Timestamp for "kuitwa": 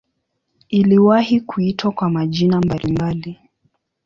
1.41-1.91